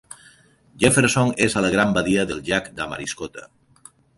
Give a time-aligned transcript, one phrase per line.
[0.83, 3.49] Jefferson és a la Gran Badia del llac Damariscotta.